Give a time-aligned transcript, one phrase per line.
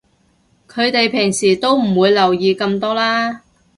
[0.67, 3.43] 佢哋平時都唔會留意咁多啦